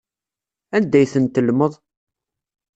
[0.75, 1.73] Anda ay tent-tellmeḍ?